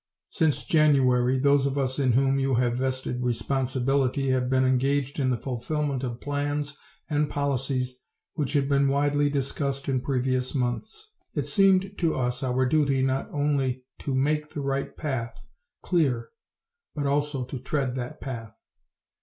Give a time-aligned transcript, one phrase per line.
[0.29, 5.29] Since January, those of us in whom you have vested responsibility have been engaged in
[5.29, 6.75] the fulfillment of plans
[7.07, 7.97] and policies
[8.33, 11.11] which had been widely discussed in previous months.
[11.35, 15.37] It seemed to us our duty not only to make the right path
[15.83, 16.29] clear
[16.95, 18.55] but also to tread that path.